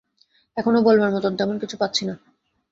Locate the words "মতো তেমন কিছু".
1.11-1.75